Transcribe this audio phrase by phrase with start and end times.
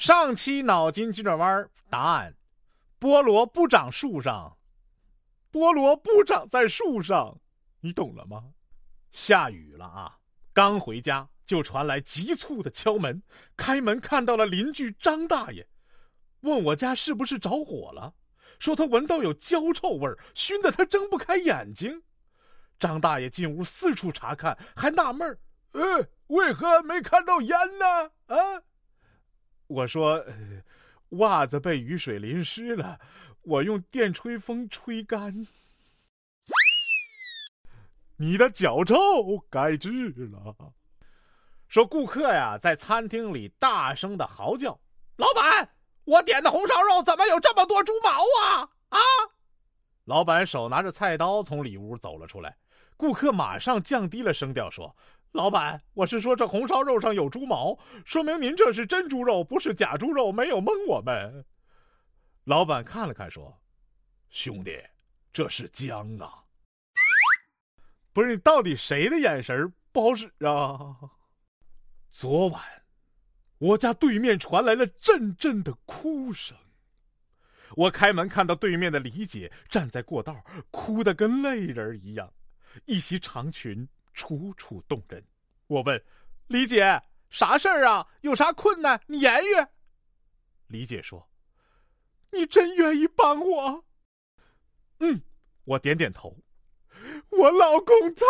[0.00, 2.34] 上期脑筋急转弯答案：
[2.98, 4.56] 菠萝不长树上，
[5.52, 7.38] 菠萝不长在树上，
[7.80, 8.42] 你懂了吗？
[9.10, 10.16] 下雨了啊！
[10.54, 13.22] 刚回家就传来急促的敲门，
[13.58, 15.68] 开门看到了邻居张大爷，
[16.40, 18.14] 问我家是不是着火了，
[18.58, 22.02] 说他闻到有焦臭味熏得他睁不开眼睛。
[22.78, 25.38] 张大爷进屋四处查看，还纳闷儿
[25.72, 28.62] ：“呃，为何没看到烟呢？”啊，
[29.70, 30.24] 我说
[31.20, 32.98] ：“袜子被雨水淋湿了，
[33.42, 35.46] 我用电吹风吹干。”
[38.18, 38.96] 你的脚臭
[39.48, 40.74] 该治了。
[41.68, 44.80] 说顾客呀，在餐厅里大声的嚎叫
[45.16, 45.70] ：“老板，
[46.04, 48.10] 我点的红烧肉怎么有这么多猪毛
[48.42, 48.98] 啊？”啊！
[50.06, 52.56] 老板手拿着菜刀从里屋走了出来。
[52.96, 54.96] 顾客马上降低了声调说
[55.32, 61.44] ：“老板，我是说这红烧肉上有猪毛，说明您这是真猪肉，不是假猪肉，没有蒙我们。”
[62.44, 63.56] 老板看了看说
[64.28, 64.76] ：“兄弟，
[65.32, 66.42] 这是姜啊！
[68.12, 70.96] 不是你到底谁的眼神不好使啊？”
[72.10, 72.60] 昨晚，
[73.58, 76.56] 我家对面传来了阵阵的哭声。
[77.76, 82.32] 我开门看到对面的李姐站在过道，哭得跟泪人一样。
[82.86, 85.24] 一袭长裙，楚楚动人。
[85.66, 86.02] 我问
[86.48, 88.06] 李姐：“啥事儿啊？
[88.22, 89.00] 有啥困难？
[89.06, 89.66] 你言语。”
[90.68, 91.28] 李姐说
[92.32, 93.84] ：“你真愿意帮我？”
[95.00, 95.22] 嗯，
[95.64, 96.36] 我点点头。
[97.30, 98.24] 我老公他，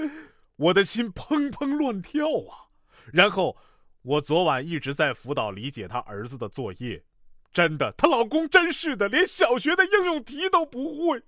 [0.56, 2.68] 我的心砰砰乱跳啊！
[3.12, 3.56] 然后
[4.02, 7.04] 我昨晚一直在辅导李姐她儿子的作业，
[7.52, 11.22] 真的，她老公真是的，连小学的应用题都不会。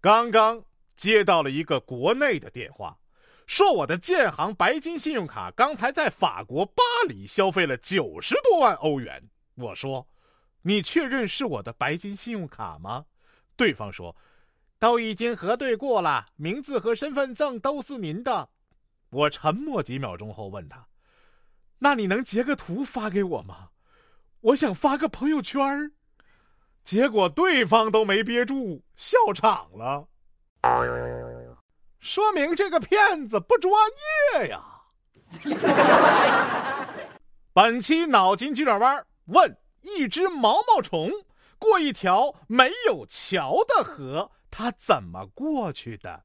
[0.00, 0.64] 刚刚
[0.98, 2.98] 接到了一个国内的电话，
[3.46, 9.30] 说我的建行白金信用卡刚才在法国巴黎消费了九十多万欧元。
[9.54, 10.08] 我说
[10.62, 13.06] ：“你确认是我的白金信用卡吗？”
[13.56, 14.16] 对方说
[14.80, 18.50] ：“都已经核对过了，名字和身份证都是您的。”
[19.10, 20.88] 我沉默几秒钟后问他
[21.78, 23.70] ：“那你能截个图发给我吗？
[24.40, 25.92] 我想发个朋友圈。”
[26.84, 30.08] 结果对方都没憋住，笑场了，
[32.00, 33.72] 说明这个骗子不专
[34.34, 34.62] 业呀。
[37.52, 41.10] 本期脑筋急转弯问：一只毛毛虫
[41.58, 46.24] 过一条没有桥的河，它怎么过去的？